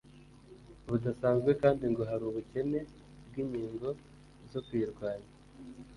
budasanzwe 0.89 1.51
kandi 1.61 1.83
ngo 1.91 2.01
hari 2.09 2.23
ubukene 2.29 2.79
bw'inkingo 3.27 3.89
zo 4.51 4.59
kuyirwanya. 4.65 5.29